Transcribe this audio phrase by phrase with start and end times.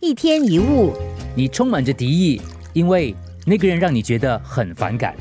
[0.00, 0.92] 一天一物，
[1.34, 2.40] 你充满着敌意，
[2.74, 3.14] 因为
[3.46, 5.16] 那个人让你觉得很反感，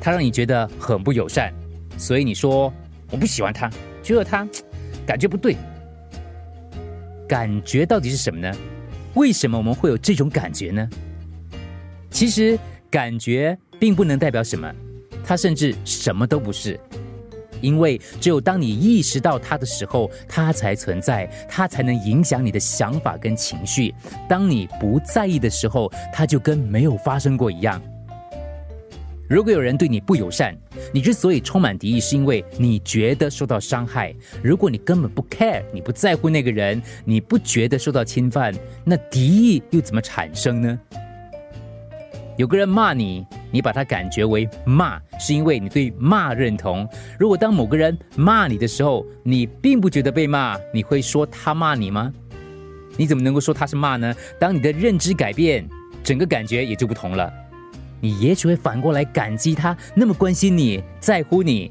[0.00, 1.54] 他让你觉得很不友善，
[1.96, 2.72] 所以你说
[3.10, 3.70] 我不喜欢他，
[4.02, 4.46] 觉得他
[5.06, 5.56] 感觉不对。
[7.28, 8.52] 感觉到底是什么呢？
[9.14, 10.88] 为什么我们会有这种感觉呢？
[12.10, 12.58] 其实
[12.90, 14.70] 感觉并不能代表什么，
[15.24, 16.78] 它甚至什么都不是。
[17.60, 23.94] 因为只有当你意识到它的时候，它才存在，它才能影响你的想法跟情绪。
[24.28, 27.80] 当你不在意的时候，它就跟没有发生过一样。
[29.28, 30.56] 如果有人对你不友善，
[30.92, 34.12] 你之所以充满敌意，是因为你觉得受到伤害。
[34.42, 38.52] 如果你根本不 care，你不在乎那个人，你不觉得受到侵犯，
[38.84, 40.80] 那敌意又怎么产生呢？
[42.36, 43.24] 有个人骂你。
[43.50, 46.88] 你把它感觉为骂，是因为你对骂认同。
[47.18, 52.12] 如果当某个人骂你的时候，你并不觉得被骂，你会说他骂你吗？
[52.96, 54.14] 你怎么能够说他是骂呢？
[54.38, 55.66] 当你的认知改变，
[56.02, 57.32] 整个感觉也就不同了。
[58.00, 61.70] 你也许会反过来感激他那么关心你在乎你，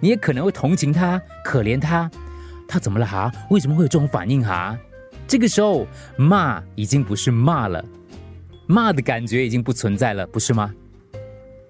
[0.00, 2.10] 你也可能会同情他、可怜他。
[2.66, 3.30] 他怎么了哈？
[3.50, 4.78] 为什么会有这种反应哈？
[5.26, 7.84] 这个时候骂已经不是骂了。
[8.70, 10.72] 骂的感觉已经不存在了，不是吗？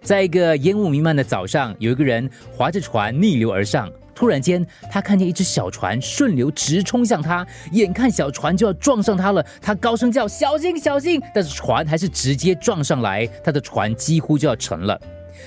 [0.02, 3.90] 在一个烟雾弥漫的早上，有一个人划着船逆流而上。
[4.14, 15.00] 突然间，他看见一只小船顺流直冲向他，眼看小船就要撞上他了，他高声叫：“小心，小心！”但是船还是直接撞上来，他的船几乎就要沉了。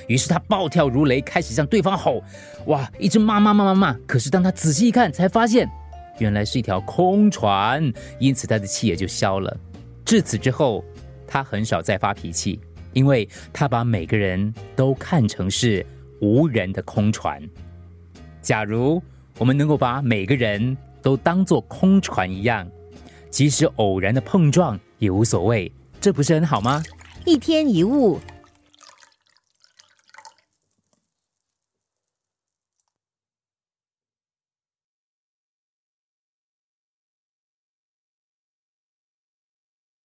[0.08, 2.24] 于是他暴跳如雷，开始向对方吼
[2.66, 3.96] ：“哇！”一直骂骂骂骂骂。
[4.08, 5.70] 可是当他仔细一看，才发现
[6.18, 9.56] 原来是一条空船，因此他的气也就消了。
[10.04, 10.84] 至此之后。
[11.28, 12.60] 他很少再发脾气，
[12.94, 15.86] 因为他把每个人都看成是
[16.22, 17.42] 无人的空船。
[18.42, 19.02] 假如
[19.38, 22.70] 我们能够把每个人都当作空船一样，
[23.30, 26.84] 即使偶然的碰撞也无所谓，这不是很好吗？
[27.26, 28.20] 一天一物。